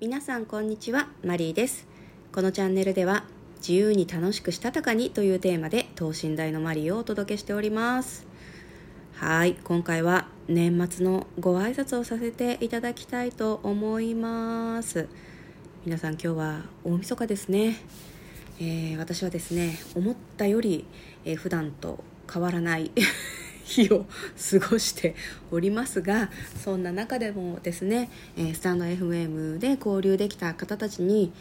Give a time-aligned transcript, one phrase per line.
[0.00, 1.86] 皆さんこんにちはマリーです。
[2.32, 3.24] このチャンネルでは
[3.58, 8.26] 自由に楽しくしたたかにというテーマで等身大のマリーをお届けしております。
[9.16, 15.06] はい今回は年末のご挨拶をさせていただきたいと思います。
[15.84, 17.76] 皆さん今日は大晦日ですね、
[18.58, 20.86] えー、私はですね思ったより、
[21.26, 22.90] えー、普段と変わらない
[23.70, 24.06] 日を
[24.60, 25.14] 過ごして
[25.50, 26.30] おりますが
[26.64, 31.32] そんな中でもですね、えスタンド FM で交流できた方たちに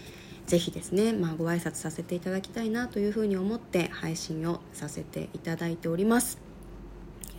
[0.45, 6.39] ぜひですね、まあ、ご挨拶させていただきたいなというふうに思って配信をさせていただいております。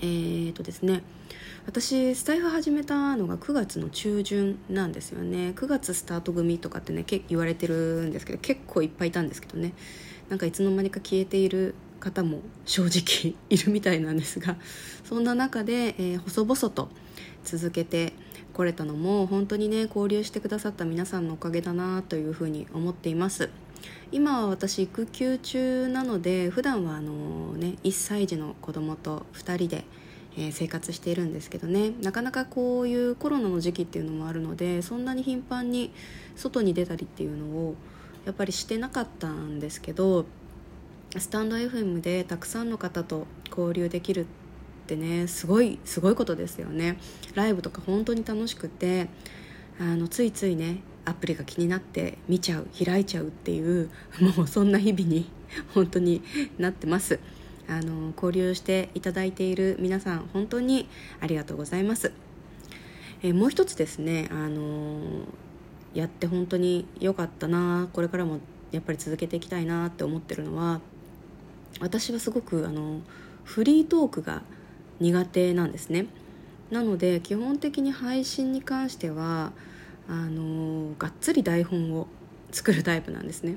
[0.03, 1.03] えーとですね
[1.67, 5.53] 私スタイフ始めたのが9月の中旬なんですよね。
[5.55, 9.73] 9月スタート組とかってね言われてるんですけど結構いっぱいいたんですけどね。
[10.29, 14.57] なんかいつの間にか消えている方も正直いるみたいなんですが
[15.05, 16.89] そんな中で、えー、細々と
[17.45, 18.13] 続けて
[18.53, 23.51] これたのも本当にね交流してくださった皆さんのおかげだなというふうに思っています。
[24.13, 29.85] 今は私育休中なので普段はあのね1歳児の子供と2人で、
[30.37, 31.93] え、生活しているんですけどね。
[32.03, 35.93] なかなかこういうコロナの時期っていうのもあるのでそんなに頻繁に
[36.37, 37.77] 外に出たりっていうのを
[38.27, 40.27] やっぱりしてなかったんですけど
[41.19, 44.27] スタンド FM でたくさんの方と交流できるっ
[44.87, 46.99] てねすごいすごいことですよね。
[47.35, 49.09] ライブとか本当に楽しくて
[49.81, 53.91] あのついついねアプリが気になって見ちゃう開いちゃうっていう
[54.37, 55.29] もうそんな日々に
[55.75, 56.23] 本当に
[56.59, 57.19] なってます。
[57.69, 60.89] あの交流していただいている皆さん本当に
[61.21, 62.13] ありがとうございます。
[63.23, 65.25] えもう一つですねあの
[65.95, 68.41] やって本当に良かったなこれからも
[68.73, 70.81] やっぱり続けていきたいなって思ってるのは
[71.81, 73.01] 私はすごくあの
[73.45, 74.43] フリートークが
[74.99, 76.07] 苦手なんですね。
[76.71, 79.53] なので基本的に配信に関しては
[80.09, 82.07] あのがっつり台本を
[82.53, 83.57] 作るタイプなんですね。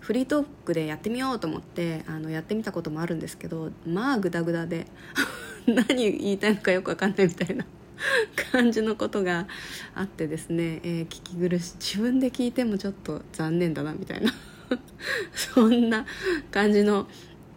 [0.00, 4.86] フリートークでやってみようと思ってあのやってみたこともあるんですけどまあグダグダで
[5.66, 7.66] 何言いたいのかよく分かんないみたいな
[8.52, 9.48] 感じのことが
[9.94, 11.74] あってですね、えー、聞き苦しい。
[11.78, 14.32] 自分で聞いてもちょっと残念だなみたいな。
[15.34, 16.04] そんな
[16.50, 17.06] 感じの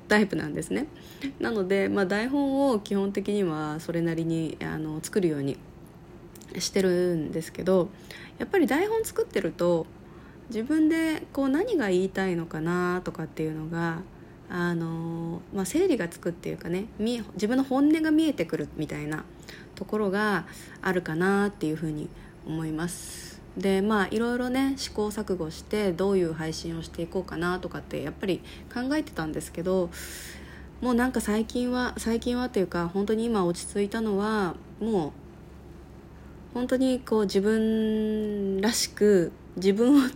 [0.09, 0.87] タイプなんですね
[1.39, 5.57] なので、まあ、台本を基本的にはそれなりにあの作るように
[6.57, 7.89] してるんですけど
[8.37, 9.85] やっぱり台本作ってると
[10.49, 14.01] 自分でこう何が言いたいのかなとかっていうのが
[14.49, 19.23] あの、まあ、整理がつくっていうかね自分の本音が見えてくるみたいな
[19.75, 20.45] ところが
[20.81, 22.09] あるかなっていうふうに
[22.47, 23.38] 思います。
[23.57, 28.41] でまあいろいろね試行錯誤してどういう配信をしていこうかなとかってやっぱり
[28.73, 29.89] 考えてたんですけど
[30.81, 35.11] もうなんか最近は最近はというか本当に今落ち着いたのはもう
[36.53, 40.09] 本当にこう自分らしく自分を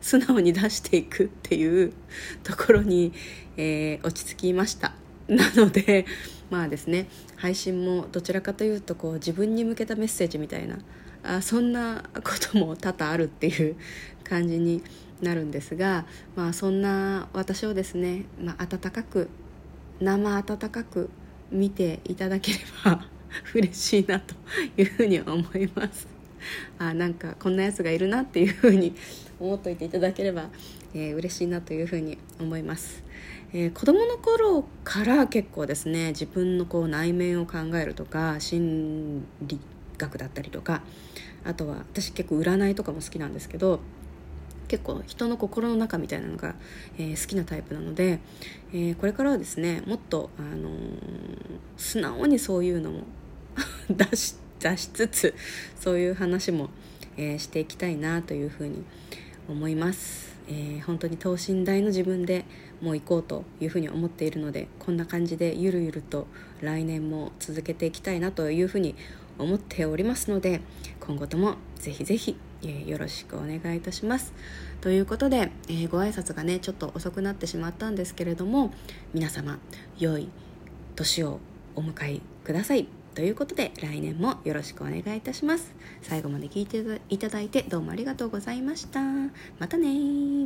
[0.00, 1.92] 素直に出していくっていう
[2.44, 3.12] ところに、
[3.56, 4.94] えー、落ち着きました。
[5.26, 6.04] なので
[6.50, 10.78] まあですね配信もどちらかというとこう自分に向けたメッセージみたいな
[11.24, 13.76] あそんなことも多々あるっていう
[14.22, 14.82] 感じに
[15.22, 19.28] なるんですが、まあ、そんな私をですね、まあ、温かく
[20.00, 21.10] 生温かく
[21.50, 23.06] 見ていただければ
[23.54, 24.34] 嬉しいなと
[24.76, 26.06] いうふうに思います。
[26.78, 28.94] あなんかこんなやつがいるなっていうふうに
[29.40, 30.50] 思っといていただければ、
[30.92, 33.02] えー、嬉しいなというふうに思います、
[33.54, 39.58] えー、子供の頃から結構ですね自分のこう内面を考えるとか心理
[39.98, 40.82] 学だったりとか
[41.44, 43.80] あとは私結構占いとかも好きなんですけど
[44.68, 46.54] 結構人の心の中みたいなのが、
[46.98, 48.20] えー、好きなタイプなので、
[48.72, 50.78] えー、これからはですねもっと、あのー、
[51.76, 53.02] 素直にそういうのも
[53.90, 55.34] 出し出しつつ
[55.78, 56.70] そういう話も、
[57.18, 58.82] えしていきたいなというふうに
[59.46, 62.46] 思います、え本当に等身大の自分で
[62.80, 66.26] もう行こうというふうに思っているのでこんな感じでゆるゆると
[66.62, 68.94] 来年も続けていきたいなというふうに
[69.38, 70.60] 思っておりますので
[71.00, 74.32] 今後ともぜひぜひ、え、よろしくお願いいたします。
[74.80, 78.72] ということで、えー、ご挨拶がねちょっと遅くなってしまったんですけれども
[79.12, 79.58] 皆様
[79.98, 80.28] 良い
[80.96, 81.40] 年を
[81.74, 82.86] お迎えください。
[83.14, 85.74] ということで来年もよろしくお願いいたします。
[86.02, 89.00] 最後まで聞いていただいてどうもありがとうございました。
[89.58, 89.88] またね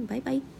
[0.06, 0.57] バイバイ。